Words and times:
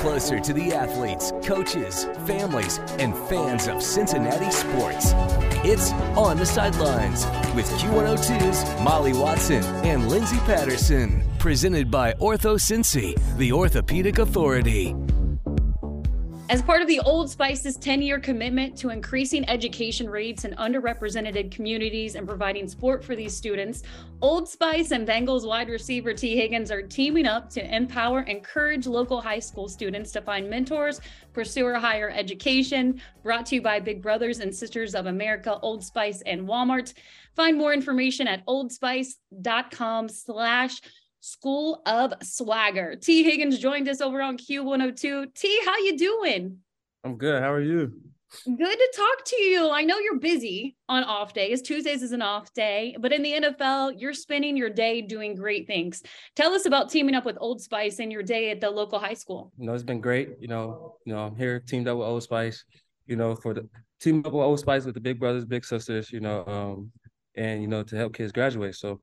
closer 0.00 0.40
to 0.40 0.54
the 0.54 0.72
athletes, 0.72 1.30
coaches, 1.44 2.06
families, 2.26 2.78
and 2.98 3.14
fans 3.28 3.68
of 3.68 3.82
Cincinnati 3.82 4.50
sports. 4.50 5.12
It's 5.62 5.92
On 6.16 6.38
the 6.38 6.46
Sidelines 6.46 7.26
with 7.54 7.66
Q102's 7.78 8.82
Molly 8.82 9.12
Watson 9.12 9.62
and 9.84 10.08
Lindsey 10.08 10.38
Patterson. 10.38 11.22
Presented 11.38 11.90
by 11.90 12.14
Ortho 12.14 12.56
Cincy, 12.56 13.14
the 13.36 13.52
orthopedic 13.52 14.18
authority. 14.18 14.96
As 16.50 16.62
part 16.62 16.82
of 16.82 16.88
the 16.88 16.98
Old 16.98 17.30
Spice's 17.30 17.76
10 17.76 18.02
year 18.02 18.18
commitment 18.18 18.76
to 18.78 18.90
increasing 18.90 19.48
education 19.48 20.10
rates 20.10 20.44
in 20.44 20.50
underrepresented 20.54 21.48
communities 21.52 22.16
and 22.16 22.26
providing 22.26 22.66
support 22.66 23.04
for 23.04 23.14
these 23.14 23.36
students, 23.36 23.84
Old 24.20 24.48
Spice 24.48 24.90
and 24.90 25.06
Bengals 25.06 25.46
wide 25.46 25.68
receiver 25.68 26.12
Tee 26.12 26.34
Higgins 26.36 26.72
are 26.72 26.82
teaming 26.82 27.26
up 27.26 27.50
to 27.50 27.72
empower 27.72 28.22
encourage 28.22 28.88
local 28.88 29.20
high 29.20 29.38
school 29.38 29.68
students 29.68 30.10
to 30.10 30.20
find 30.22 30.50
mentors, 30.50 31.00
pursue 31.32 31.68
a 31.68 31.78
higher 31.78 32.10
education. 32.10 33.00
Brought 33.22 33.46
to 33.46 33.54
you 33.54 33.62
by 33.62 33.78
Big 33.78 34.02
Brothers 34.02 34.40
and 34.40 34.52
Sisters 34.52 34.96
of 34.96 35.06
America, 35.06 35.56
Old 35.62 35.84
Spice, 35.84 36.20
and 36.22 36.48
Walmart. 36.48 36.94
Find 37.36 37.56
more 37.56 37.72
information 37.72 38.26
at 38.26 38.44
oldspice.com 38.46 40.08
slash 40.08 40.80
School 41.20 41.82
of 41.86 42.14
Swagger. 42.22 42.96
Tee 42.96 43.22
Higgins 43.22 43.58
joined 43.58 43.88
us 43.88 44.00
over 44.00 44.22
on 44.22 44.38
Q102. 44.38 45.34
Tee, 45.34 45.60
how 45.64 45.76
you 45.78 45.96
doing? 45.96 46.58
I'm 47.04 47.16
good. 47.16 47.42
How 47.42 47.52
are 47.52 47.62
you? 47.62 47.92
Good 48.44 48.56
to 48.56 48.92
talk 48.96 49.24
to 49.24 49.42
you. 49.42 49.70
I 49.70 49.82
know 49.82 49.98
you're 49.98 50.20
busy 50.20 50.76
on 50.88 51.02
off 51.02 51.34
days. 51.34 51.62
Tuesdays 51.62 52.02
is 52.02 52.12
an 52.12 52.22
off 52.22 52.52
day, 52.54 52.96
but 53.00 53.12
in 53.12 53.22
the 53.22 53.32
NFL, 53.32 53.94
you're 53.98 54.14
spending 54.14 54.56
your 54.56 54.70
day 54.70 55.02
doing 55.02 55.34
great 55.34 55.66
things. 55.66 56.02
Tell 56.36 56.52
us 56.52 56.64
about 56.64 56.90
teaming 56.90 57.16
up 57.16 57.24
with 57.24 57.36
Old 57.40 57.60
Spice 57.60 57.98
and 57.98 58.12
your 58.12 58.22
day 58.22 58.50
at 58.50 58.60
the 58.60 58.70
local 58.70 59.00
high 59.00 59.14
school. 59.14 59.52
You 59.58 59.66
know, 59.66 59.74
it's 59.74 59.82
been 59.82 60.00
great. 60.00 60.36
You 60.40 60.46
know, 60.46 60.96
you 61.04 61.12
know, 61.12 61.24
I'm 61.24 61.34
here 61.34 61.58
teamed 61.58 61.88
up 61.88 61.98
with 61.98 62.06
Old 62.06 62.22
Spice. 62.22 62.64
You 63.06 63.16
know, 63.16 63.34
for 63.34 63.52
the 63.52 63.68
team 64.00 64.20
up 64.24 64.32
with 64.32 64.44
Old 64.44 64.60
Spice 64.60 64.84
with 64.84 64.94
the 64.94 65.00
big 65.00 65.18
brothers, 65.18 65.44
big 65.44 65.64
sisters. 65.64 66.12
You 66.12 66.20
know, 66.20 66.44
um, 66.46 66.92
and 67.34 67.60
you 67.62 67.68
know 67.68 67.82
to 67.82 67.96
help 67.96 68.14
kids 68.14 68.30
graduate. 68.30 68.76
So 68.76 69.00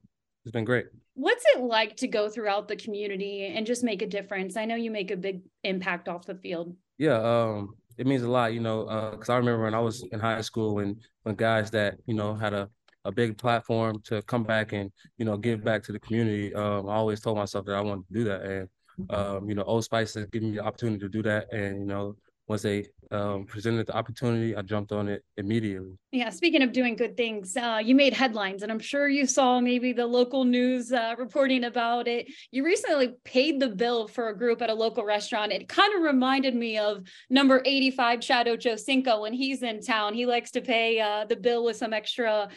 it's 0.47 0.53
been 0.53 0.63
great. 0.63 0.85
What's 1.15 1.43
it 1.55 1.61
like 1.61 1.97
to 1.97 2.07
go 2.07 2.29
throughout 2.29 2.69
the 2.69 2.77
community 2.77 3.53
and 3.53 3.65
just 3.65 3.83
make 3.83 4.01
a 4.01 4.07
difference? 4.07 4.55
I 4.55 4.63
know 4.63 4.75
you 4.75 4.91
make 4.91 5.11
a 5.11 5.17
big 5.17 5.41
impact 5.63 6.07
off 6.07 6.25
the 6.25 6.35
field. 6.35 6.73
Yeah, 6.97 7.17
um, 7.17 7.75
it 7.97 8.07
means 8.07 8.23
a 8.23 8.29
lot, 8.29 8.53
you 8.53 8.61
know, 8.61 8.85
because 9.11 9.29
uh, 9.29 9.33
I 9.33 9.37
remember 9.37 9.63
when 9.63 9.73
I 9.73 9.79
was 9.79 10.05
in 10.11 10.19
high 10.21 10.39
school 10.41 10.75
when 10.75 10.95
when 11.23 11.35
guys 11.35 11.69
that 11.71 11.95
you 12.05 12.13
know 12.13 12.33
had 12.33 12.53
a 12.53 12.69
a 13.03 13.11
big 13.11 13.37
platform 13.37 14.01
to 14.05 14.21
come 14.23 14.43
back 14.43 14.71
and 14.71 14.89
you 15.17 15.25
know 15.25 15.35
give 15.35 15.65
back 15.65 15.83
to 15.83 15.91
the 15.91 15.99
community. 15.99 16.55
Um, 16.55 16.87
I 16.87 16.93
always 16.93 17.19
told 17.19 17.37
myself 17.37 17.65
that 17.65 17.75
I 17.75 17.81
wanted 17.81 18.07
to 18.07 18.13
do 18.13 18.23
that, 18.25 18.41
and 18.43 18.69
um, 19.09 19.49
you 19.49 19.55
know, 19.55 19.63
Old 19.63 19.83
Spice 19.83 20.13
has 20.13 20.27
given 20.27 20.51
me 20.51 20.57
the 20.57 20.63
opportunity 20.63 20.99
to 20.99 21.09
do 21.09 21.21
that, 21.23 21.51
and 21.51 21.79
you 21.79 21.85
know, 21.85 22.15
once 22.47 22.61
they 22.61 22.85
um, 23.11 23.45
presented 23.45 23.87
the 23.87 23.95
opportunity, 23.95 24.55
I 24.55 24.61
jumped 24.61 24.91
on 24.91 25.07
it 25.09 25.23
immediately. 25.37 25.97
Yeah, 26.11 26.29
speaking 26.29 26.61
of 26.61 26.71
doing 26.71 26.95
good 26.95 27.17
things, 27.17 27.55
uh, 27.57 27.79
you 27.83 27.93
made 27.93 28.13
headlines, 28.13 28.63
and 28.63 28.71
I'm 28.71 28.79
sure 28.79 29.09
you 29.09 29.25
saw 29.25 29.59
maybe 29.59 29.91
the 29.93 30.05
local 30.05 30.45
news 30.45 30.91
uh, 30.91 31.15
reporting 31.17 31.65
about 31.65 32.07
it. 32.07 32.29
You 32.51 32.65
recently 32.65 33.15
paid 33.23 33.59
the 33.59 33.69
bill 33.69 34.07
for 34.07 34.29
a 34.29 34.37
group 34.37 34.61
at 34.61 34.69
a 34.69 34.73
local 34.73 35.03
restaurant. 35.03 35.51
It 35.51 35.67
kind 35.67 35.93
of 35.93 36.01
reminded 36.01 36.55
me 36.55 36.77
of 36.77 37.03
number 37.29 37.61
85 37.65 38.21
Chad 38.21 38.47
Ochocinco 38.47 39.21
when 39.21 39.33
he's 39.33 39.63
in 39.63 39.81
town. 39.81 40.13
He 40.13 40.25
likes 40.25 40.51
to 40.51 40.61
pay 40.61 40.99
uh, 40.99 41.25
the 41.25 41.35
bill 41.35 41.65
with 41.65 41.77
some 41.77 41.93
extra 41.93 42.49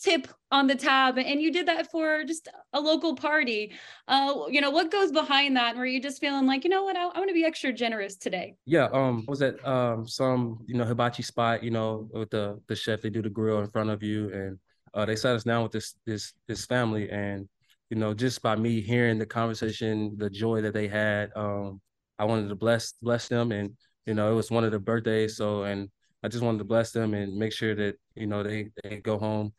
tip 0.00 0.28
on 0.50 0.66
the 0.66 0.74
tab 0.74 1.18
and 1.18 1.40
you 1.40 1.52
did 1.52 1.68
that 1.68 1.90
for 1.90 2.24
just 2.24 2.48
a 2.72 2.80
local 2.80 3.14
party. 3.14 3.72
Uh 4.08 4.44
you 4.48 4.60
know 4.60 4.70
what 4.70 4.90
goes 4.90 5.12
behind 5.12 5.56
that? 5.56 5.76
Were 5.76 5.86
you 5.86 6.00
just 6.00 6.20
feeling 6.20 6.46
like 6.46 6.64
you 6.64 6.70
know 6.70 6.82
what 6.82 6.96
i, 6.96 7.02
I 7.02 7.18
want 7.18 7.28
to 7.28 7.34
be 7.34 7.44
extra 7.44 7.72
generous 7.72 8.16
today? 8.16 8.56
Yeah 8.66 8.88
um 8.92 9.24
was 9.28 9.42
at 9.42 9.64
um 9.66 10.08
some 10.08 10.58
you 10.66 10.74
know 10.74 10.84
hibachi 10.84 11.22
spot 11.22 11.62
you 11.62 11.70
know 11.70 12.08
with 12.12 12.30
the 12.30 12.60
the 12.66 12.76
chef 12.76 13.02
they 13.02 13.10
do 13.10 13.22
the 13.22 13.30
grill 13.30 13.60
in 13.60 13.68
front 13.68 13.90
of 13.90 14.02
you 14.02 14.32
and 14.32 14.58
uh 14.94 15.04
they 15.04 15.16
sat 15.16 15.36
us 15.36 15.44
down 15.44 15.62
with 15.62 15.72
this 15.72 15.94
this 16.06 16.32
this 16.48 16.64
family 16.66 17.10
and 17.10 17.48
you 17.90 17.96
know 17.96 18.14
just 18.14 18.40
by 18.40 18.56
me 18.56 18.80
hearing 18.80 19.18
the 19.18 19.26
conversation 19.26 20.16
the 20.16 20.30
joy 20.30 20.60
that 20.62 20.72
they 20.72 20.88
had 20.88 21.30
um 21.36 21.80
i 22.18 22.24
wanted 22.24 22.48
to 22.48 22.54
bless 22.54 22.92
bless 23.02 23.28
them 23.28 23.52
and 23.52 23.76
you 24.06 24.14
know 24.14 24.32
it 24.32 24.34
was 24.34 24.50
one 24.50 24.64
of 24.64 24.70
their 24.70 24.80
birthdays 24.80 25.36
so 25.36 25.64
and 25.64 25.88
i 26.22 26.28
just 26.28 26.42
wanted 26.42 26.58
to 26.58 26.64
bless 26.64 26.92
them 26.92 27.14
and 27.14 27.36
make 27.36 27.52
sure 27.52 27.74
that 27.74 27.96
you 28.14 28.26
know 28.26 28.42
they 28.42 28.70
they 28.82 28.96
go 28.96 29.18
home 29.18 29.52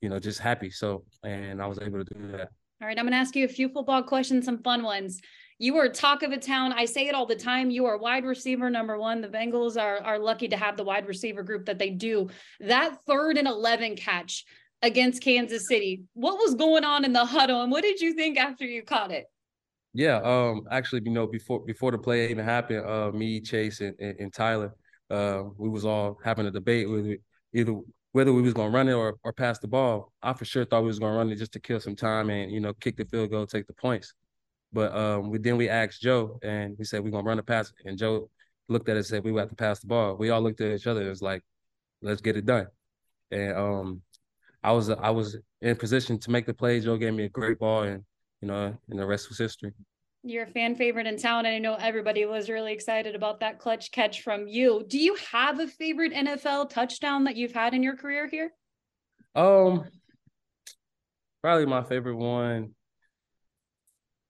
you 0.00 0.08
know, 0.08 0.18
just 0.18 0.40
happy. 0.40 0.70
So, 0.70 1.04
and 1.22 1.62
I 1.62 1.66
was 1.66 1.78
able 1.80 2.04
to 2.04 2.14
do 2.14 2.32
that. 2.32 2.48
All 2.80 2.86
right, 2.86 2.98
I'm 2.98 3.04
going 3.04 3.12
to 3.12 3.18
ask 3.18 3.34
you 3.34 3.44
a 3.44 3.48
few 3.48 3.68
football 3.68 4.02
questions, 4.02 4.44
some 4.44 4.62
fun 4.62 4.82
ones. 4.82 5.20
You 5.58 5.78
are 5.78 5.88
talk 5.88 6.22
of 6.22 6.30
the 6.30 6.36
town. 6.36 6.74
I 6.74 6.84
say 6.84 7.08
it 7.08 7.14
all 7.14 7.24
the 7.24 7.34
time. 7.34 7.70
You 7.70 7.86
are 7.86 7.96
wide 7.96 8.26
receiver 8.26 8.68
number 8.68 8.98
one. 8.98 9.22
The 9.22 9.28
Bengals 9.28 9.80
are 9.80 9.98
are 10.04 10.18
lucky 10.18 10.48
to 10.48 10.56
have 10.56 10.76
the 10.76 10.84
wide 10.84 11.08
receiver 11.08 11.42
group 11.42 11.64
that 11.64 11.78
they 11.78 11.88
do. 11.88 12.28
That 12.60 12.98
third 13.06 13.38
and 13.38 13.48
eleven 13.48 13.96
catch 13.96 14.44
against 14.82 15.22
Kansas 15.22 15.66
City. 15.66 16.02
What 16.12 16.36
was 16.36 16.54
going 16.54 16.84
on 16.84 17.06
in 17.06 17.14
the 17.14 17.24
huddle, 17.24 17.62
and 17.62 17.72
what 17.72 17.82
did 17.82 18.00
you 18.02 18.12
think 18.12 18.38
after 18.38 18.66
you 18.66 18.82
caught 18.82 19.10
it? 19.10 19.24
Yeah, 19.94 20.20
um, 20.22 20.64
actually, 20.70 21.00
you 21.06 21.12
know, 21.12 21.26
before 21.26 21.64
before 21.64 21.90
the 21.90 21.96
play 21.96 22.28
even 22.28 22.44
happened, 22.44 22.84
uh, 22.86 23.10
me, 23.12 23.40
Chase, 23.40 23.80
and, 23.80 23.94
and, 23.98 24.20
and 24.20 24.34
Tyler, 24.34 24.74
uh, 25.08 25.44
we 25.56 25.70
was 25.70 25.86
all 25.86 26.18
having 26.22 26.44
a 26.44 26.50
debate 26.50 26.90
with 26.90 27.16
either 27.54 27.80
whether 28.16 28.32
we 28.32 28.40
was 28.40 28.54
gonna 28.54 28.70
run 28.70 28.88
it 28.88 28.94
or, 28.94 29.18
or 29.24 29.32
pass 29.34 29.58
the 29.58 29.68
ball, 29.68 30.10
I 30.22 30.32
for 30.32 30.46
sure 30.46 30.64
thought 30.64 30.80
we 30.80 30.86
was 30.86 30.98
gonna 30.98 31.18
run 31.18 31.28
it 31.30 31.36
just 31.36 31.52
to 31.52 31.60
kill 31.60 31.80
some 31.80 31.94
time 31.94 32.30
and 32.30 32.50
you 32.50 32.60
know 32.60 32.72
kick 32.72 32.96
the 32.96 33.04
field 33.04 33.30
goal, 33.30 33.46
take 33.46 33.66
the 33.66 33.74
points. 33.74 34.14
But 34.72 34.96
um, 34.96 35.28
we 35.28 35.36
then 35.38 35.58
we 35.58 35.68
asked 35.68 36.00
Joe 36.00 36.38
and 36.42 36.76
we 36.78 36.86
said 36.86 37.04
we're 37.04 37.10
gonna 37.10 37.24
run 37.24 37.36
the 37.36 37.42
pass, 37.42 37.70
and 37.84 37.98
Joe 37.98 38.30
looked 38.70 38.88
at 38.88 38.96
it 38.96 39.00
and 39.00 39.06
said 39.06 39.22
we 39.22 39.34
have 39.36 39.50
to 39.50 39.54
pass 39.54 39.80
the 39.80 39.86
ball. 39.86 40.16
We 40.16 40.30
all 40.30 40.40
looked 40.40 40.62
at 40.62 40.74
each 40.74 40.86
other. 40.86 41.04
It 41.04 41.10
was 41.10 41.20
like, 41.20 41.42
let's 42.00 42.22
get 42.22 42.38
it 42.38 42.46
done. 42.46 42.68
And 43.30 43.54
um, 43.54 44.02
I 44.62 44.72
was 44.72 44.88
I 44.88 45.10
was 45.10 45.36
in 45.60 45.76
position 45.76 46.18
to 46.20 46.30
make 46.30 46.46
the 46.46 46.54
play. 46.54 46.80
Joe 46.80 46.96
gave 46.96 47.12
me 47.12 47.24
a 47.24 47.28
great 47.28 47.58
ball, 47.58 47.82
and 47.82 48.02
you 48.40 48.48
know, 48.48 48.74
and 48.88 48.98
the 48.98 49.04
rest 49.04 49.28
was 49.28 49.36
history. 49.36 49.72
You're 50.28 50.42
a 50.42 50.48
fan 50.48 50.74
favorite 50.74 51.06
in 51.06 51.18
town, 51.18 51.46
and 51.46 51.54
I 51.54 51.58
know 51.60 51.76
everybody 51.76 52.24
was 52.26 52.50
really 52.50 52.72
excited 52.72 53.14
about 53.14 53.38
that 53.40 53.60
clutch 53.60 53.92
catch 53.92 54.22
from 54.22 54.48
you. 54.48 54.84
Do 54.88 54.98
you 54.98 55.16
have 55.30 55.60
a 55.60 55.68
favorite 55.68 56.12
NFL 56.12 56.70
touchdown 56.70 57.24
that 57.24 57.36
you've 57.36 57.52
had 57.52 57.74
in 57.74 57.82
your 57.84 57.94
career 57.94 58.26
here? 58.26 58.50
Um, 59.36 59.84
probably 61.42 61.66
my 61.66 61.84
favorite 61.84 62.16
one 62.16 62.74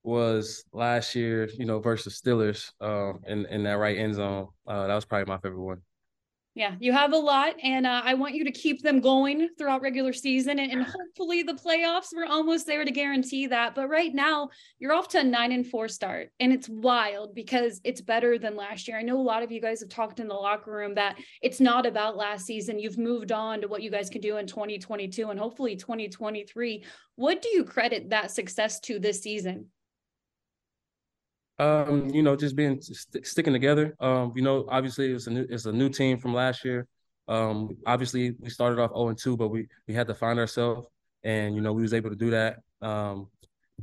was 0.03 0.65
last 0.71 1.15
year, 1.15 1.49
you 1.57 1.65
know, 1.65 1.81
versus 1.81 2.21
Steelers, 2.21 2.73
um, 2.83 3.21
in 3.27 3.47
in 3.47 3.63
that 3.63 3.79
right 3.79 3.97
end 3.97 4.17
zone. 4.17 4.49
Uh, 4.67 4.87
that 4.87 4.95
was 4.95 5.07
probably 5.07 5.25
my 5.25 5.39
favorite 5.39 5.63
one. 5.63 5.81
Yeah, 6.57 6.75
you 6.81 6.91
have 6.95 7.13
a 7.13 7.19
lot, 7.19 7.57
and 7.63 7.87
uh, 7.87 8.01
I 8.03 8.15
want 8.15 8.35
you 8.35 8.43
to 8.45 8.51
keep 8.51 8.81
them 8.81 9.01
going 9.01 9.51
throughout 9.59 9.83
regular 9.83 10.15
season, 10.15 10.59
and, 10.59 10.73
and, 10.73 10.87
hopefully 10.87 11.43
the 11.43 11.53
playoffs. 11.53 12.15
We're 12.17 12.25
almost 12.25 12.67
there 12.67 12.83
to 12.83 12.91
guarantee 12.91 13.49
that. 13.49 13.75
But 13.75 13.91
right 13.91 14.15
now, 14.15 14.49
you're 14.79 14.95
off 14.95 15.09
to 15.09 15.21
a 15.21 15.23
nine 15.23 15.53
and 15.53 15.67
four 15.67 15.87
start, 15.87 16.31
and 16.41 16.55
it's 16.55 16.67
wild 16.67 17.35
because 17.35 17.83
it's 17.85 18.01
better 18.01 18.39
than 18.39 18.57
last 18.57 18.89
year. 18.89 18.99
I 18.99 19.03
know 19.03 19.21
a 19.21 19.21
lot 19.21 19.43
of 19.43 19.53
you 19.53 19.61
guys 19.61 19.81
have 19.81 19.91
talked 19.91 20.19
in 20.19 20.29
the 20.29 20.35
locker 20.35 20.73
room 20.73 20.95
that 20.95 21.19
it's 21.43 21.61
not 21.61 21.85
about 21.85 22.17
last 22.17 22.47
season. 22.47 22.79
You've 22.79 22.97
moved 22.97 23.33
on 23.33 23.61
to 23.61 23.69
what 23.69 23.83
you 23.83 23.91
guys 23.91 24.09
can 24.09 24.23
do 24.23 24.39
in 24.39 24.47
2022 24.47 25.29
and 25.29 25.39
hopefully 25.39 25.77
2023. 25.77 26.85
What 27.17 27.43
do 27.43 27.51
you 27.51 27.65
credit 27.65 28.09
that 28.09 28.31
success 28.31 28.81
to 28.81 28.99
this 28.99 29.21
season? 29.21 29.67
Um, 31.59 32.11
you 32.11 32.23
know, 32.23 32.37
just 32.37 32.55
being 32.55 32.81
st- 32.81 33.27
sticking 33.27 33.53
together. 33.53 33.97
Um, 34.01 34.33
you 34.37 34.43
know, 34.43 34.67
obviously 34.69 35.13
it's 35.13 35.27
a 35.27 35.31
new 35.31 35.47
it's 35.49 35.65
a 35.65 35.73
new 35.73 35.89
team 35.89 36.19
from 36.19 36.35
last 36.35 36.65
year. 36.65 36.87
Um, 37.29 37.77
obviously 37.87 38.35
we 38.39 38.51
started 38.51 38.79
off 38.79 38.91
0 38.91 39.09
and 39.09 39.19
2, 39.19 39.37
but 39.37 39.49
we 39.49 39.67
we 39.89 39.95
had 39.95 40.07
to 40.09 40.15
find 40.15 40.39
ourselves 40.39 40.87
and 41.25 41.55
you 41.55 41.61
know, 41.61 41.73
we 41.73 41.83
was 41.83 41.95
able 41.95 42.11
to 42.11 42.17
do 42.17 42.31
that. 42.31 42.59
Um, 42.83 43.29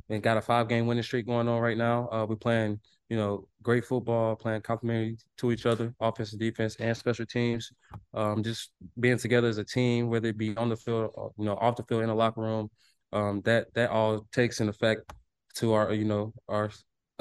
and 0.10 0.24
got 0.24 0.38
a 0.38 0.42
five 0.42 0.68
game 0.68 0.88
winning 0.88 1.04
streak 1.04 1.28
going 1.28 1.48
on 1.48 1.60
right 1.60 1.78
now. 1.78 2.10
Uh, 2.12 2.26
we're 2.28 2.36
playing, 2.36 2.80
you 3.10 3.18
know, 3.18 3.48
great 3.62 3.86
football, 3.86 4.36
playing 4.36 4.62
complementary 4.62 5.18
to 5.38 5.52
each 5.52 5.66
other, 5.66 5.94
offense 6.00 6.32
and 6.32 6.40
defense 6.40 6.76
and 6.78 6.96
special 6.96 7.26
teams. 7.26 7.72
Um, 8.14 8.44
just 8.44 8.72
being 9.00 9.18
together 9.18 9.48
as 9.48 9.58
a 9.58 9.64
team, 9.64 10.10
whether 10.10 10.30
it 10.30 10.38
be 10.38 10.56
on 10.58 10.70
the 10.70 10.76
field, 10.76 11.12
or, 11.14 11.32
you 11.38 11.46
know, 11.46 11.56
off 11.56 11.76
the 11.76 11.84
field 11.84 12.02
in 12.02 12.08
the 12.08 12.16
locker 12.16 12.42
room. 12.42 12.70
Um, 13.12 13.42
that 13.46 13.72
that 13.76 13.92
all 13.92 14.26
takes 14.32 14.60
an 14.60 14.70
effect 14.70 15.14
to 15.58 15.74
our, 15.74 15.94
you 15.94 16.06
know, 16.06 16.34
our 16.50 16.72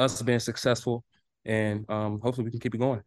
us 0.02 0.22
being 0.22 0.40
successful, 0.40 1.04
and 1.44 1.88
um, 1.90 2.20
hopefully 2.20 2.44
we 2.44 2.50
can 2.50 2.60
keep 2.60 2.74
it 2.74 2.78
going. 2.78 3.02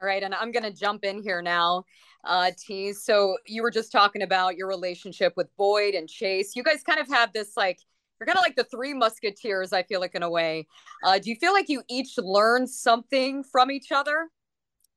All 0.00 0.06
right, 0.06 0.22
and 0.22 0.34
I'm 0.34 0.52
going 0.52 0.62
to 0.62 0.72
jump 0.72 1.04
in 1.04 1.22
here 1.22 1.40
now, 1.40 1.84
uh, 2.24 2.50
Tee. 2.58 2.92
So 2.92 3.36
you 3.46 3.62
were 3.62 3.70
just 3.70 3.90
talking 3.90 4.22
about 4.22 4.56
your 4.56 4.68
relationship 4.68 5.32
with 5.36 5.48
Boyd 5.56 5.94
and 5.94 6.08
Chase. 6.08 6.54
You 6.54 6.62
guys 6.62 6.82
kind 6.82 7.00
of 7.00 7.08
have 7.08 7.32
this 7.32 7.56
like 7.56 7.78
you're 8.20 8.26
kind 8.26 8.38
of 8.38 8.42
like 8.42 8.56
the 8.56 8.64
three 8.64 8.94
musketeers. 8.94 9.72
I 9.72 9.82
feel 9.82 10.00
like 10.00 10.14
in 10.14 10.22
a 10.22 10.30
way. 10.30 10.66
Uh, 11.04 11.18
do 11.18 11.30
you 11.30 11.36
feel 11.36 11.52
like 11.52 11.68
you 11.68 11.82
each 11.88 12.16
learned 12.18 12.70
something 12.70 13.42
from 13.44 13.70
each 13.70 13.92
other? 13.92 14.28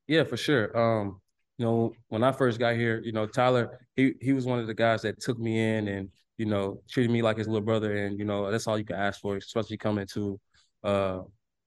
Yeah, 0.07 0.23
for 0.23 0.37
sure. 0.37 0.77
Um, 0.77 1.21
you 1.57 1.65
know, 1.65 1.93
when 2.07 2.23
I 2.23 2.31
first 2.31 2.59
got 2.59 2.75
here, 2.75 3.01
you 3.03 3.11
know, 3.11 3.25
Tyler, 3.25 3.79
he 3.95 4.13
he 4.21 4.33
was 4.33 4.45
one 4.45 4.59
of 4.59 4.67
the 4.67 4.73
guys 4.73 5.01
that 5.03 5.19
took 5.19 5.37
me 5.37 5.59
in 5.59 5.87
and 5.87 6.09
you 6.37 6.45
know 6.45 6.81
treated 6.89 7.11
me 7.11 7.21
like 7.21 7.37
his 7.37 7.47
little 7.47 7.65
brother, 7.65 7.95
and 8.05 8.17
you 8.17 8.25
know 8.25 8.49
that's 8.49 8.67
all 8.67 8.77
you 8.77 8.85
can 8.85 8.95
ask 8.95 9.19
for, 9.19 9.35
especially 9.35 9.77
coming 9.77 10.07
to 10.13 10.39
uh 10.83 11.21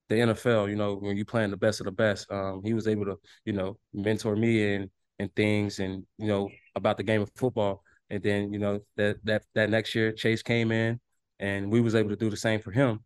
the 0.08 0.20
NFL. 0.20 0.68
You 0.68 0.76
know, 0.76 0.94
when 0.94 1.16
you 1.16 1.24
playing 1.24 1.50
the 1.50 1.56
best 1.56 1.80
of 1.80 1.86
the 1.86 1.92
best, 1.92 2.30
um, 2.30 2.62
he 2.64 2.74
was 2.74 2.86
able 2.86 3.04
to 3.06 3.18
you 3.44 3.52
know 3.52 3.78
mentor 3.92 4.36
me 4.36 4.74
and 4.74 4.90
and 5.18 5.34
things 5.34 5.78
and 5.78 6.04
you 6.18 6.26
know 6.26 6.50
about 6.74 6.96
the 6.96 7.02
game 7.02 7.22
of 7.22 7.30
football. 7.36 7.82
And 8.10 8.22
then 8.22 8.52
you 8.52 8.58
know 8.58 8.80
that 8.96 9.16
that 9.24 9.44
that 9.54 9.70
next 9.70 9.94
year 9.94 10.12
Chase 10.12 10.42
came 10.42 10.70
in 10.70 11.00
and 11.40 11.70
we 11.70 11.80
was 11.80 11.94
able 11.94 12.10
to 12.10 12.16
do 12.16 12.30
the 12.30 12.36
same 12.36 12.60
for 12.60 12.70
him. 12.70 13.00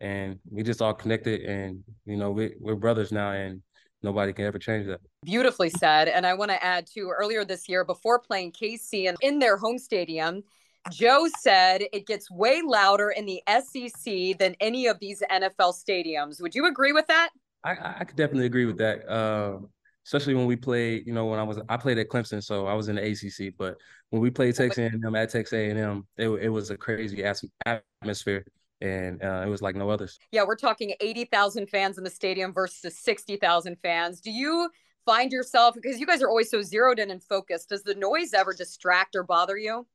And 0.00 0.38
we 0.50 0.62
just 0.62 0.80
all 0.80 0.94
connected 0.94 1.42
and 1.42 1.82
you 2.04 2.16
know 2.16 2.30
we, 2.30 2.54
we're 2.58 2.76
brothers 2.76 3.12
now 3.12 3.32
and 3.32 3.62
nobody 4.02 4.32
can 4.32 4.44
ever 4.44 4.58
change 4.58 4.86
that. 4.86 5.00
Beautifully 5.24 5.70
said. 5.70 6.08
And 6.08 6.26
I 6.26 6.34
want 6.34 6.50
to 6.50 6.62
add 6.62 6.86
to 6.94 7.10
earlier 7.10 7.44
this 7.44 7.68
year, 7.68 7.84
before 7.84 8.18
playing 8.18 8.52
KC 8.52 9.08
and 9.08 9.16
in 9.20 9.38
their 9.38 9.56
home 9.56 9.78
stadium, 9.78 10.42
Joe 10.90 11.26
said 11.40 11.82
it 11.92 12.06
gets 12.06 12.30
way 12.30 12.62
louder 12.64 13.10
in 13.10 13.26
the 13.26 13.42
SEC 13.48 14.38
than 14.38 14.54
any 14.60 14.86
of 14.86 14.98
these 14.98 15.22
NFL 15.30 15.74
stadiums. 15.74 16.40
Would 16.40 16.54
you 16.54 16.66
agree 16.66 16.92
with 16.92 17.06
that? 17.08 17.30
I, 17.64 17.76
I 18.00 18.04
could 18.04 18.16
definitely 18.16 18.46
agree 18.46 18.64
with 18.64 18.78
that. 18.78 19.08
Uh, 19.08 19.58
especially 20.06 20.34
when 20.34 20.46
we 20.46 20.56
played, 20.56 21.06
you 21.06 21.12
know, 21.12 21.26
when 21.26 21.38
I 21.38 21.42
was 21.42 21.60
I 21.68 21.76
played 21.76 21.98
at 21.98 22.08
Clemson, 22.08 22.42
so 22.42 22.66
I 22.66 22.74
was 22.74 22.88
in 22.88 22.96
the 22.96 23.02
ACC. 23.02 23.54
But 23.56 23.76
when 24.08 24.22
we 24.22 24.30
played 24.30 24.54
Texas 24.54 24.78
A&M 24.78 25.14
at 25.14 25.30
Texas 25.30 25.52
A&M, 25.52 26.06
it, 26.16 26.28
it 26.28 26.48
was 26.48 26.70
a 26.70 26.76
crazy 26.76 27.22
atmosphere 27.66 28.44
and 28.80 29.22
uh, 29.22 29.42
it 29.44 29.48
was 29.48 29.62
like 29.62 29.76
no 29.76 29.90
others. 29.90 30.18
Yeah, 30.32 30.44
we're 30.46 30.56
talking 30.56 30.94
80,000 31.00 31.68
fans 31.68 31.98
in 31.98 32.04
the 32.04 32.10
stadium 32.10 32.52
versus 32.52 32.98
60,000 32.98 33.76
fans. 33.82 34.20
Do 34.20 34.30
you 34.30 34.70
find 35.04 35.30
yourself 35.32 35.74
because 35.74 36.00
you 36.00 36.06
guys 36.06 36.22
are 36.22 36.28
always 36.28 36.50
so 36.50 36.62
zeroed 36.62 36.98
in 36.98 37.10
and 37.10 37.22
focused? 37.22 37.68
Does 37.68 37.82
the 37.82 37.94
noise 37.94 38.32
ever 38.32 38.54
distract 38.54 39.14
or 39.14 39.22
bother 39.22 39.58
you? 39.58 39.86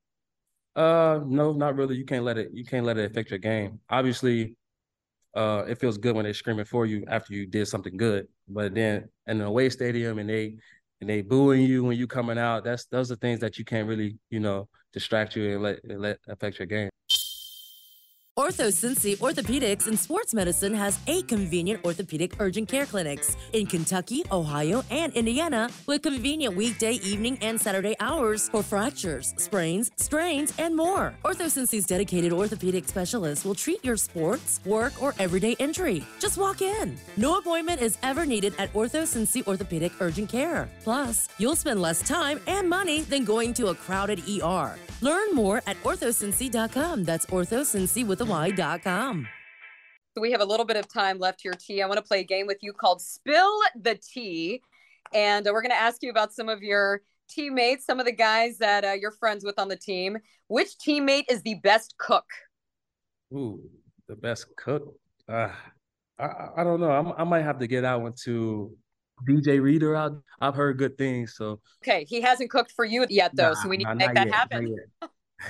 Uh, 0.75 1.21
no, 1.25 1.53
not 1.53 1.75
really. 1.75 1.95
You 1.95 2.05
can't 2.05 2.25
let 2.25 2.37
it. 2.37 2.49
You 2.53 2.65
can't 2.65 2.85
let 2.85 2.97
it 2.97 3.09
affect 3.09 3.29
your 3.29 3.39
game. 3.39 3.79
Obviously, 3.89 4.55
uh, 5.35 5.63
it 5.67 5.79
feels 5.79 5.97
good 5.97 6.15
when 6.15 6.25
they're 6.25 6.33
screaming 6.33 6.65
for 6.65 6.85
you 6.85 7.05
after 7.07 7.33
you 7.33 7.45
did 7.45 7.67
something 7.67 7.97
good. 7.97 8.27
But 8.47 8.73
then 8.73 9.09
in 9.27 9.41
an 9.41 9.47
away 9.47 9.69
stadium 9.69 10.19
and 10.19 10.29
they 10.29 10.57
and 11.01 11.09
they 11.09 11.21
booing 11.21 11.61
you 11.63 11.83
when 11.83 11.97
you 11.97 12.07
coming 12.07 12.37
out, 12.37 12.63
that's 12.63 12.85
those 12.85 13.11
are 13.11 13.15
things 13.17 13.39
that 13.41 13.57
you 13.57 13.65
can't 13.65 13.87
really, 13.87 14.17
you 14.29 14.39
know, 14.39 14.67
distract 14.93 15.35
you 15.35 15.53
and 15.53 15.63
let 15.63 15.79
let 15.85 16.17
affect 16.27 16.59
your 16.59 16.67
game. 16.67 16.89
Ortho 18.37 18.67
Cincy 18.67 19.15
Orthopedics 19.19 19.87
and 19.87 19.97
Sports 19.97 20.33
Medicine 20.33 20.73
has 20.73 20.99
eight 21.07 21.25
convenient 21.25 21.85
orthopedic 21.85 22.33
urgent 22.39 22.67
care 22.67 22.85
clinics 22.85 23.37
in 23.53 23.65
Kentucky, 23.65 24.25
Ohio, 24.29 24.83
and 24.91 25.13
Indiana 25.13 25.69
with 25.87 26.01
convenient 26.01 26.53
weekday, 26.53 26.95
evening, 26.95 27.37
and 27.41 27.59
Saturday 27.59 27.95
hours 28.01 28.49
for 28.49 28.61
fractures, 28.61 29.33
sprains, 29.37 29.89
strains, 29.95 30.51
and 30.59 30.75
more. 30.75 31.15
Ortho 31.23 31.45
Cincy's 31.45 31.85
dedicated 31.85 32.33
orthopedic 32.33 32.89
specialists 32.89 33.45
will 33.45 33.55
treat 33.55 33.81
your 33.85 33.95
sports, 33.95 34.59
work, 34.65 35.01
or 35.01 35.15
everyday 35.17 35.53
injury. 35.53 36.05
Just 36.19 36.37
walk 36.37 36.61
in. 36.61 36.97
No 37.15 37.37
appointment 37.37 37.81
is 37.81 37.97
ever 38.03 38.25
needed 38.25 38.53
at 38.59 38.73
Ortho 38.73 39.03
Cincy 39.03 39.47
Orthopedic 39.47 39.93
Urgent 40.01 40.27
Care. 40.27 40.67
Plus, 40.83 41.29
you'll 41.37 41.55
spend 41.55 41.81
less 41.81 42.05
time 42.05 42.41
and 42.47 42.69
money 42.69 43.03
than 43.03 43.23
going 43.23 43.53
to 43.53 43.67
a 43.67 43.75
crowded 43.75 44.21
ER. 44.27 44.75
Learn 45.01 45.33
more 45.33 45.61
at 45.67 45.81
orthocincy.com. 45.83 47.03
That's 47.05 47.25
orthocincy 47.27 48.05
with 48.05 48.21
a 48.21 48.24
Y.com. 48.27 49.27
So 50.13 50.21
we 50.21 50.31
have 50.31 50.41
a 50.41 50.45
little 50.45 50.65
bit 50.65 50.77
of 50.77 50.87
time 50.87 51.19
left 51.19 51.41
here, 51.41 51.53
Tee. 51.53 51.81
I 51.81 51.87
want 51.87 51.97
to 51.97 52.03
play 52.03 52.21
a 52.21 52.23
game 52.23 52.47
with 52.47 52.59
you 52.61 52.73
called 52.73 53.01
Spill 53.01 53.59
the 53.75 53.95
Tee. 53.95 54.61
And 55.13 55.47
uh, 55.47 55.51
we're 55.53 55.61
going 55.61 55.71
to 55.71 55.77
ask 55.77 56.01
you 56.01 56.09
about 56.09 56.33
some 56.33 56.49
of 56.49 56.63
your 56.63 57.01
teammates, 57.29 57.85
some 57.85 57.99
of 57.99 58.05
the 58.05 58.11
guys 58.11 58.57
that 58.59 58.85
uh, 58.85 58.93
you're 58.93 59.11
friends 59.11 59.43
with 59.43 59.59
on 59.59 59.67
the 59.67 59.75
team. 59.75 60.17
Which 60.47 60.77
teammate 60.77 61.25
is 61.29 61.41
the 61.41 61.55
best 61.55 61.95
cook? 61.97 62.25
Ooh, 63.33 63.61
the 64.07 64.15
best 64.15 64.47
cook? 64.55 64.95
Uh, 65.27 65.49
I, 66.17 66.29
I 66.57 66.63
don't 66.63 66.79
know. 66.79 66.91
I'm, 66.91 67.13
i 67.17 67.23
might 67.23 67.43
have 67.43 67.59
to 67.59 67.67
get 67.67 67.81
that 67.81 68.01
one 68.01 68.13
to 68.23 68.71
DJ 69.27 69.61
Reader 69.61 69.95
out. 69.95 70.21
I've 70.39 70.55
heard 70.55 70.77
good 70.77 70.97
things. 70.97 71.35
So 71.35 71.59
okay, 71.83 72.05
he 72.07 72.21
hasn't 72.21 72.49
cooked 72.49 72.71
for 72.71 72.85
you 72.85 73.05
yet 73.09 73.31
though, 73.35 73.49
nah, 73.49 73.55
so 73.55 73.69
we 73.69 73.77
need 73.77 73.85
nah, 73.85 73.91
to 73.91 73.95
make 73.97 74.13
that 74.13 74.27
yet, 74.27 74.35
happen. 74.35 74.75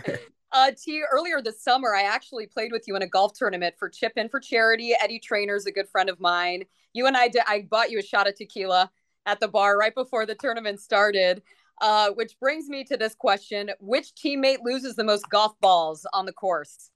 uh, 0.56 0.72
Tee, 0.72 1.04
earlier 1.12 1.42
this 1.42 1.62
summer, 1.62 1.94
I 1.94 2.04
actually 2.04 2.48
played 2.48 2.72
with 2.72 2.88
you 2.88 2.96
in 2.96 3.02
a 3.02 3.08
golf 3.08 3.34
tournament 3.34 3.76
for 3.78 3.90
Chip 3.90 4.14
In 4.16 4.30
for 4.30 4.40
Charity. 4.40 4.94
Eddie 5.00 5.20
Trainer's 5.20 5.66
a 5.66 5.72
good 5.72 5.90
friend 5.90 6.10
of 6.10 6.20
mine. 6.22 6.64
You 6.94 7.08
and 7.08 7.18
I 7.18 7.28
did. 7.28 7.42
I 7.46 7.68
bought 7.70 7.92
you 7.92 8.00
a 8.00 8.02
shot 8.02 8.28
of 8.28 8.36
tequila 8.36 8.90
at 9.26 9.42
the 9.42 9.50
bar 9.50 9.78
right 9.78 9.94
before 9.94 10.26
the 10.26 10.34
tournament 10.34 10.80
started. 10.80 11.42
Uh, 11.82 12.12
which 12.12 12.40
brings 12.40 12.70
me 12.70 12.86
to 12.86 12.96
this 12.96 13.14
question: 13.14 13.70
Which 13.82 14.14
teammate 14.16 14.60
loses 14.64 14.96
the 14.96 15.04
most 15.04 15.30
golf 15.30 15.60
balls 15.60 16.08
on 16.14 16.26
the 16.26 16.32
course? 16.32 16.90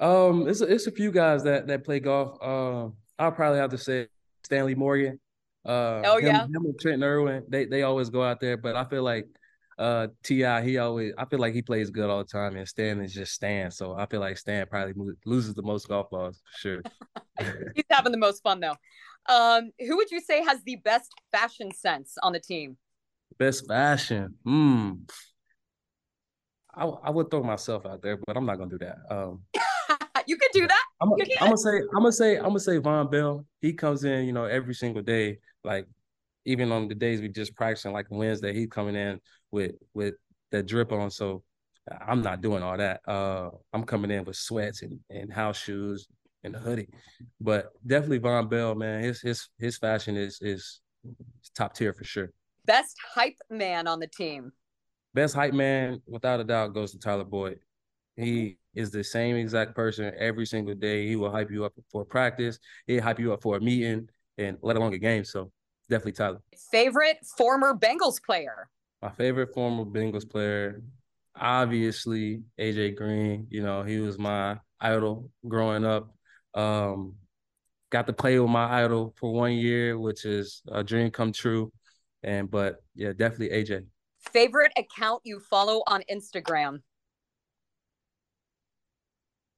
Um, 0.00 0.48
it's 0.48 0.62
a, 0.62 0.64
it's 0.64 0.86
a 0.86 0.90
few 0.90 1.12
guys 1.12 1.44
that 1.44 1.66
that 1.66 1.84
play 1.84 2.00
golf. 2.00 2.42
Um, 2.42 2.94
I'll 3.18 3.32
probably 3.32 3.58
have 3.58 3.70
to 3.70 3.78
say 3.78 4.06
Stanley 4.44 4.74
Morgan. 4.74 5.20
Uh, 5.62 6.00
oh 6.06 6.18
yeah, 6.18 6.44
him, 6.44 6.54
and 6.54 6.80
Trent 6.80 7.02
Irwin, 7.02 7.44
they 7.48 7.66
they 7.66 7.82
always 7.82 8.08
go 8.08 8.24
out 8.24 8.40
there, 8.40 8.56
but 8.56 8.76
I 8.76 8.84
feel 8.84 9.02
like 9.02 9.26
uh 9.78 10.08
Ti 10.24 10.62
he 10.62 10.78
always 10.78 11.12
I 11.16 11.24
feel 11.26 11.38
like 11.38 11.54
he 11.54 11.62
plays 11.62 11.90
good 11.90 12.10
all 12.10 12.18
the 12.18 12.24
time, 12.24 12.56
and 12.56 12.66
Stan 12.66 13.00
is 13.00 13.14
just 13.14 13.32
Stan. 13.32 13.70
So 13.70 13.94
I 13.94 14.06
feel 14.06 14.20
like 14.20 14.36
Stan 14.36 14.66
probably 14.66 14.94
loses 15.24 15.54
the 15.54 15.62
most 15.62 15.88
golf 15.88 16.10
balls 16.10 16.40
for 16.44 16.58
sure. 16.58 16.82
He's 17.74 17.84
having 17.90 18.12
the 18.12 18.18
most 18.18 18.42
fun 18.42 18.60
though. 18.60 18.76
Um, 19.28 19.70
who 19.78 19.96
would 19.96 20.10
you 20.10 20.20
say 20.20 20.42
has 20.42 20.62
the 20.64 20.76
best 20.76 21.10
fashion 21.32 21.72
sense 21.72 22.14
on 22.22 22.32
the 22.32 22.40
team? 22.40 22.76
Best 23.38 23.68
fashion. 23.68 24.34
Hmm. 24.44 24.92
I, 26.74 26.84
I 26.84 27.10
would 27.10 27.30
throw 27.30 27.42
myself 27.42 27.86
out 27.86 28.02
there, 28.02 28.16
but 28.26 28.36
I'm 28.36 28.46
not 28.46 28.56
gonna 28.56 28.70
do 28.70 28.78
that. 28.78 28.96
Um, 29.10 29.42
you 30.26 30.36
could 30.36 30.50
do 30.52 30.66
that. 30.66 30.84
I'm, 31.00 31.12
I'm, 31.12 31.18
gonna 31.18 31.56
say, 31.56 31.78
I'm 31.94 32.02
gonna 32.02 32.12
say, 32.12 32.36
I'm 32.36 32.42
gonna 32.44 32.60
say 32.60 32.78
Vonn 32.78 33.10
Bell. 33.10 33.44
He 33.60 33.72
comes 33.72 34.04
in, 34.04 34.26
you 34.26 34.32
know, 34.32 34.44
every 34.44 34.74
single 34.74 35.02
day. 35.02 35.38
Like 35.64 35.86
even 36.44 36.72
on 36.72 36.88
the 36.88 36.94
days 36.94 37.20
we 37.20 37.28
just 37.28 37.54
practicing, 37.54 37.92
like 37.92 38.06
Wednesday, 38.10 38.54
he's 38.54 38.68
coming 38.68 38.94
in 38.94 39.20
with 39.50 39.72
with 39.94 40.14
that 40.50 40.66
drip 40.66 40.92
on. 40.92 41.10
So 41.10 41.42
I'm 42.06 42.22
not 42.22 42.40
doing 42.40 42.62
all 42.62 42.76
that. 42.76 43.00
Uh, 43.06 43.50
I'm 43.72 43.84
coming 43.84 44.10
in 44.10 44.24
with 44.24 44.36
sweats 44.36 44.82
and, 44.82 44.98
and 45.10 45.32
house 45.32 45.58
shoes 45.58 46.06
and 46.44 46.54
a 46.54 46.58
hoodie. 46.58 46.88
But 47.40 47.70
definitely 47.86 48.20
Vonn 48.20 48.50
Bell, 48.50 48.74
man. 48.74 49.02
His 49.02 49.20
his 49.20 49.48
his 49.58 49.78
fashion 49.78 50.16
is 50.16 50.38
is 50.40 50.80
top 51.54 51.74
tier 51.74 51.92
for 51.92 52.04
sure. 52.04 52.30
Best 52.66 52.96
hype 53.14 53.38
man 53.50 53.86
on 53.86 53.98
the 53.98 54.06
team. 54.06 54.52
Best 55.14 55.34
hype 55.34 55.54
man, 55.54 56.02
without 56.06 56.40
a 56.40 56.44
doubt, 56.44 56.74
goes 56.74 56.92
to 56.92 56.98
Tyler 56.98 57.24
Boyd. 57.24 57.58
He 58.16 58.58
is 58.74 58.90
the 58.90 59.02
same 59.02 59.36
exact 59.36 59.74
person 59.74 60.12
every 60.18 60.44
single 60.44 60.74
day. 60.74 61.06
He 61.06 61.16
will 61.16 61.30
hype 61.30 61.50
you 61.50 61.64
up 61.64 61.72
for 61.90 62.04
practice. 62.04 62.58
He'll 62.86 63.02
hype 63.02 63.18
you 63.18 63.32
up 63.32 63.42
for 63.42 63.56
a 63.56 63.60
meeting 63.60 64.08
and 64.36 64.58
let 64.60 64.76
alone 64.76 64.92
a 64.92 64.98
game. 64.98 65.24
So 65.24 65.50
definitely 65.88 66.12
Tyler. 66.12 66.42
Favorite 66.70 67.18
former 67.36 67.74
Bengals 67.74 68.22
player? 68.22 68.68
My 69.00 69.10
favorite 69.10 69.54
former 69.54 69.84
Bengals 69.84 70.28
player, 70.28 70.82
obviously 71.36 72.42
AJ 72.58 72.96
Green. 72.96 73.46
You 73.50 73.62
know, 73.62 73.82
he 73.82 74.00
was 74.00 74.18
my 74.18 74.58
idol 74.80 75.30
growing 75.46 75.84
up. 75.84 76.12
Um, 76.54 77.14
got 77.90 78.06
to 78.06 78.12
play 78.12 78.38
with 78.38 78.50
my 78.50 78.82
idol 78.82 79.14
for 79.16 79.32
one 79.32 79.52
year, 79.52 79.98
which 79.98 80.24
is 80.24 80.62
a 80.68 80.82
dream 80.82 81.10
come 81.10 81.32
true. 81.32 81.72
And 82.22 82.50
but 82.50 82.82
yeah, 82.94 83.12
definitely 83.12 83.50
AJ. 83.50 83.86
Favorite 84.32 84.72
account 84.76 85.22
you 85.24 85.38
follow 85.38 85.82
on 85.86 86.02
Instagram? 86.10 86.80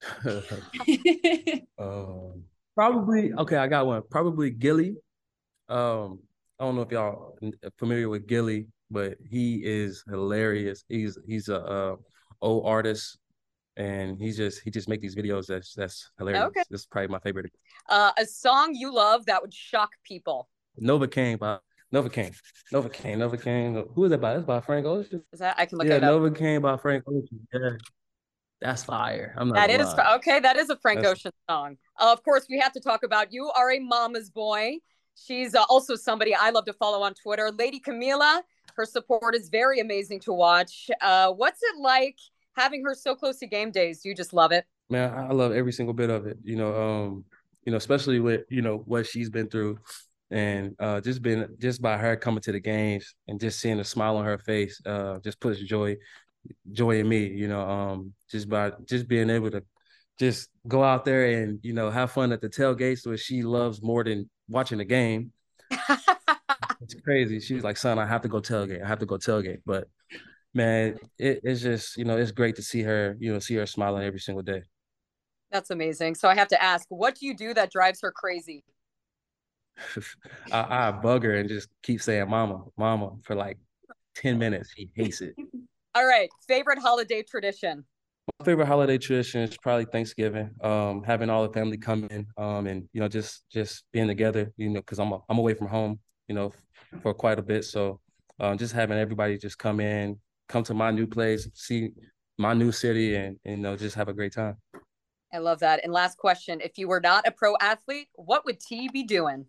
um, 1.79 2.43
probably 2.75 3.33
okay. 3.33 3.57
I 3.57 3.67
got 3.67 3.87
one. 3.87 4.03
Probably 4.09 4.51
Gilly. 4.51 4.95
Um, 5.67 6.19
I 6.59 6.65
don't 6.65 6.75
know 6.75 6.81
if 6.83 6.91
y'all 6.91 7.37
familiar 7.77 8.07
with 8.07 8.27
Gilly, 8.27 8.67
but 8.91 9.17
he 9.27 9.61
is 9.63 10.03
hilarious. 10.07 10.83
He's 10.89 11.17
he's 11.25 11.49
a, 11.49 11.55
a 11.55 11.95
old 12.41 12.65
artist, 12.65 13.17
and 13.77 14.19
he's 14.19 14.37
just 14.37 14.61
he 14.61 14.69
just 14.69 14.89
make 14.89 15.01
these 15.01 15.15
videos 15.15 15.47
that's 15.47 15.73
that's 15.73 16.11
hilarious. 16.17 16.43
Okay. 16.45 16.63
This 16.69 16.81
is 16.81 16.85
probably 16.85 17.07
my 17.07 17.19
favorite. 17.19 17.51
Uh, 17.89 18.11
a 18.17 18.25
song 18.25 18.75
you 18.75 18.93
love 18.93 19.25
that 19.25 19.41
would 19.41 19.53
shock 19.53 19.91
people. 20.03 20.49
Novocaine 20.79 21.39
by 21.39 21.57
Novocaine. 21.93 22.35
Nova 22.71 22.89
King. 22.89 23.17
Novocaine. 23.17 23.87
Who 23.93 24.05
is 24.05 24.11
that 24.11 24.21
by? 24.21 24.33
That's 24.33 24.45
by 24.45 24.61
Frank 24.61 24.85
Ocean. 24.85 25.23
Is 25.33 25.39
that 25.39 25.55
I 25.57 25.65
can 25.65 25.77
look 25.77 25.87
yeah, 25.87 25.95
it 25.95 26.03
up. 26.03 26.21
Novocaine 26.21 26.61
by 26.61 26.77
Frank 26.77 27.03
Ocean. 27.07 27.47
Yeah. 27.53 27.71
That's 28.61 28.83
fire. 28.83 29.33
I'm 29.37 29.49
not 29.49 29.55
that 29.55 29.69
is 29.71 29.87
lie. 29.87 30.15
okay. 30.17 30.39
That 30.39 30.55
is 30.55 30.69
a 30.69 30.77
Frank 30.77 31.01
That's... 31.01 31.13
Ocean 31.13 31.31
song. 31.49 31.77
Uh, 31.99 32.13
of 32.13 32.23
course, 32.23 32.45
we 32.49 32.59
have 32.59 32.71
to 32.73 32.79
talk 32.79 33.03
about 33.03 33.33
you 33.33 33.49
are 33.55 33.71
a 33.71 33.79
mama's 33.79 34.29
boy. 34.29 34.77
She's 35.15 35.55
uh, 35.55 35.63
also 35.67 35.95
somebody 35.95 36.33
I 36.33 36.51
love 36.51 36.65
to 36.65 36.73
follow 36.73 37.01
on 37.01 37.13
Twitter. 37.15 37.51
Lady 37.51 37.79
Camila, 37.79 38.41
her 38.75 38.85
support 38.85 39.35
is 39.35 39.49
very 39.49 39.79
amazing 39.79 40.19
to 40.21 40.33
watch. 40.33 40.89
Uh, 41.01 41.31
what's 41.31 41.61
it 41.61 41.79
like 41.79 42.17
having 42.55 42.83
her 42.83 42.93
so 42.93 43.15
close 43.15 43.37
to 43.39 43.47
game 43.47 43.71
days? 43.71 44.01
Do 44.01 44.09
you 44.09 44.15
just 44.15 44.33
love 44.33 44.51
it? 44.51 44.65
Man, 44.89 45.13
I 45.13 45.31
love 45.31 45.53
every 45.53 45.71
single 45.71 45.93
bit 45.93 46.09
of 46.09 46.27
it. 46.27 46.37
You 46.43 46.57
know, 46.57 46.75
um, 46.75 47.25
you 47.65 47.71
know, 47.71 47.77
especially 47.77 48.19
with 48.19 48.41
you 48.49 48.61
know 48.61 48.77
what 48.85 49.05
she's 49.05 49.29
been 49.29 49.49
through, 49.49 49.77
and 50.29 50.75
uh, 50.79 51.01
just 51.01 51.21
been 51.21 51.55
just 51.59 51.81
by 51.81 51.97
her 51.97 52.15
coming 52.15 52.41
to 52.41 52.51
the 52.51 52.59
games 52.59 53.15
and 53.27 53.39
just 53.39 53.59
seeing 53.59 53.79
a 53.79 53.83
smile 53.83 54.17
on 54.17 54.25
her 54.25 54.37
face, 54.37 54.81
uh, 54.85 55.19
just 55.19 55.39
puts 55.39 55.59
joy 55.61 55.95
joy 56.71 56.99
in 56.99 57.07
me, 57.07 57.27
you 57.27 57.47
know, 57.47 57.61
um, 57.61 58.13
just 58.29 58.49
by 58.49 58.71
just 58.85 59.07
being 59.07 59.29
able 59.29 59.51
to 59.51 59.63
just 60.19 60.49
go 60.67 60.83
out 60.83 61.05
there 61.05 61.41
and 61.41 61.59
you 61.63 61.73
know 61.73 61.89
have 61.89 62.11
fun 62.11 62.31
at 62.31 62.41
the 62.41 62.49
tailgates, 62.49 63.05
which 63.07 63.21
she 63.21 63.43
loves 63.43 63.81
more 63.81 64.03
than 64.03 64.29
watching 64.47 64.77
the 64.77 64.85
game. 64.85 65.31
crazy. 67.03 67.39
She 67.39 67.53
was 67.53 67.63
like, 67.63 67.77
"Son, 67.77 67.99
I 67.99 68.05
have 68.05 68.21
to 68.21 68.27
go 68.27 68.39
tailgate. 68.39 68.83
I 68.83 68.87
have 68.87 68.99
to 68.99 69.05
go 69.05 69.17
tailgate." 69.17 69.61
But 69.65 69.87
man, 70.53 70.97
it, 71.17 71.41
it's 71.43 71.61
just 71.61 71.97
you 71.97 72.05
know 72.05 72.17
it's 72.17 72.31
great 72.31 72.55
to 72.57 72.61
see 72.61 72.81
her. 72.83 73.15
You 73.19 73.33
know, 73.33 73.39
see 73.39 73.55
her 73.55 73.65
smiling 73.65 74.03
every 74.03 74.19
single 74.19 74.43
day. 74.43 74.63
That's 75.51 75.69
amazing. 75.69 76.15
So 76.15 76.29
I 76.29 76.35
have 76.35 76.47
to 76.49 76.63
ask, 76.63 76.85
what 76.89 77.15
do 77.15 77.25
you 77.25 77.35
do 77.35 77.53
that 77.53 77.71
drives 77.71 77.99
her 78.01 78.11
crazy? 78.11 78.63
I, 80.51 80.87
I 80.87 80.91
bug 80.91 81.23
her 81.23 81.35
and 81.35 81.49
just 81.49 81.69
keep 81.83 82.01
saying 82.01 82.29
"Mama, 82.29 82.63
Mama" 82.77 83.11
for 83.23 83.35
like 83.35 83.57
ten 84.15 84.37
minutes. 84.37 84.71
She 84.75 84.89
hates 84.95 85.21
it. 85.21 85.35
All 85.95 86.05
right, 86.05 86.29
favorite 86.47 86.79
holiday 86.79 87.21
tradition. 87.21 87.83
My 88.39 88.45
favorite 88.45 88.67
holiday 88.67 88.97
tradition 88.97 89.41
is 89.41 89.57
probably 89.57 89.85
Thanksgiving. 89.85 90.51
Um, 90.63 91.03
having 91.03 91.29
all 91.29 91.45
the 91.45 91.53
family 91.53 91.77
come 91.77 92.05
in, 92.05 92.27
um, 92.37 92.65
and 92.67 92.87
you 92.93 93.01
know, 93.01 93.07
just 93.07 93.43
just 93.51 93.83
being 93.91 94.07
together. 94.07 94.53
You 94.57 94.69
know, 94.69 94.79
because 94.79 94.99
I'm 94.99 95.11
a, 95.11 95.19
I'm 95.27 95.37
away 95.37 95.53
from 95.53 95.67
home. 95.67 95.99
You 96.31 96.35
know, 96.35 96.53
for 97.01 97.13
quite 97.13 97.39
a 97.39 97.41
bit. 97.41 97.65
So, 97.65 97.99
um, 98.39 98.57
just 98.57 98.71
having 98.73 98.97
everybody 98.97 99.37
just 99.37 99.57
come 99.57 99.81
in, 99.81 100.17
come 100.47 100.63
to 100.63 100.73
my 100.73 100.89
new 100.89 101.05
place, 101.05 101.45
see 101.53 101.89
my 102.37 102.53
new 102.53 102.71
city, 102.71 103.15
and, 103.15 103.37
and 103.43 103.57
you 103.57 103.63
know, 103.63 103.75
just 103.75 103.97
have 103.97 104.07
a 104.07 104.13
great 104.13 104.31
time. 104.31 104.55
I 105.33 105.39
love 105.39 105.59
that. 105.59 105.81
And 105.83 105.91
last 105.91 106.17
question: 106.17 106.61
If 106.61 106.77
you 106.77 106.87
were 106.87 107.01
not 107.01 107.27
a 107.27 107.31
pro 107.31 107.55
athlete, 107.59 108.07
what 108.13 108.45
would 108.45 108.61
Tee 108.61 108.87
be 108.87 109.03
doing? 109.03 109.45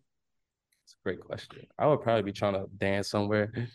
It's 0.83 0.95
a 0.95 1.03
great 1.05 1.21
question. 1.21 1.69
I 1.79 1.87
would 1.87 2.03
probably 2.03 2.25
be 2.25 2.33
trying 2.33 2.55
to 2.55 2.67
dance 2.77 3.09
somewhere. 3.09 3.53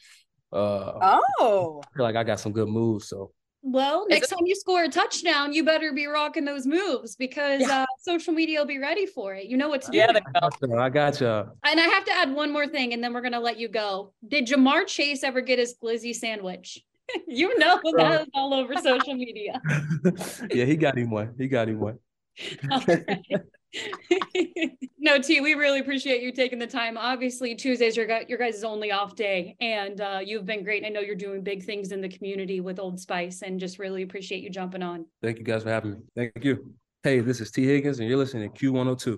Uh, 0.49 1.19
oh, 1.41 1.81
I 1.83 1.97
feel 1.97 2.05
like 2.05 2.15
I 2.15 2.23
got 2.23 2.39
some 2.39 2.53
good 2.53 2.69
moves, 2.69 3.09
so 3.09 3.33
Well, 3.63 4.05
next 4.07 4.29
time 4.29 4.45
you 4.45 4.55
score 4.55 4.83
a 4.83 4.89
touchdown, 4.89 5.51
you 5.51 5.63
better 5.65 5.91
be 5.91 6.05
rocking 6.05 6.45
those 6.45 6.65
moves 6.65 7.15
because 7.15 7.61
Yeah. 7.61 7.81
uh, 7.81 7.85
social 7.99 8.33
media 8.33 8.59
will 8.59 8.65
be 8.67 8.79
ready 8.79 9.05
for 9.05 9.33
it. 9.33 9.47
You 9.47 9.57
know 9.57 9.67
what 9.67 9.81
to 9.83 9.91
do. 9.91 9.97
yeah, 9.97 10.05
now. 10.07 10.49
there 10.61 10.69
go. 10.69 10.79
I 10.79 10.89
got 10.89 11.19
you. 11.19 11.27
And 11.27 11.79
I 11.79 11.83
have 11.83 12.05
to 12.05 12.11
add 12.11 12.33
one 12.33 12.51
more 12.51 12.67
thing, 12.67 12.93
and 12.93 13.03
then 13.03 13.13
we're 13.13 13.21
gonna 13.21 13.39
let 13.39 13.57
you 13.57 13.67
go. 13.67 14.13
Did 14.27 14.47
Ja'Marr 14.47 14.87
Chase 14.87 15.23
ever 15.23 15.41
get 15.41 15.59
his 15.59 15.75
glizzy 15.81 16.15
sandwich? 16.15 16.83
you 17.27 17.57
know 17.57 17.79
that 17.97 18.21
is 18.21 18.27
all 18.33 18.53
over 18.53 18.75
social 18.75 19.15
media. 19.15 19.61
yeah, 20.51 20.65
he 20.65 20.75
got 20.75 20.97
him 20.97 21.09
one. 21.09 21.33
He 21.37 21.47
got 21.47 21.67
him 21.69 21.79
one. 21.79 21.99
No, 24.99 25.19
Tee, 25.19 25.39
we 25.39 25.53
really 25.53 25.79
appreciate 25.79 26.21
you 26.21 26.33
taking 26.33 26.59
the 26.59 26.67
time. 26.67 26.97
Obviously, 26.97 27.55
Tuesdays 27.55 27.95
your 27.95 28.07
your 28.27 28.37
guys' 28.37 28.65
only 28.65 28.91
off 28.91 29.15
day, 29.15 29.55
and 29.61 30.01
uh, 30.01 30.19
you've 30.21 30.45
been 30.45 30.65
great. 30.65 30.83
I 30.83 30.89
know 30.89 30.99
you're 30.99 31.15
doing 31.15 31.43
big 31.43 31.63
things 31.63 31.93
in 31.93 32.01
the 32.01 32.09
community 32.09 32.59
with 32.59 32.77
Old 32.77 32.99
Spice, 32.99 33.41
and 33.41 33.57
just 33.57 33.79
really 33.79 34.01
appreciate 34.01 34.43
you 34.43 34.49
jumping 34.49 34.83
on. 34.83 35.05
Thank 35.21 35.37
you 35.37 35.45
guys 35.45 35.63
for 35.63 35.69
having 35.69 35.91
me. 35.91 35.97
Thank 36.13 36.43
you. 36.43 36.73
Hey, 37.03 37.21
this 37.21 37.39
is 37.39 37.51
Tee 37.51 37.65
Higgins, 37.65 37.99
and 37.99 38.09
you're 38.09 38.17
listening 38.17 38.51
to 38.51 38.71
Q102. 38.71 39.17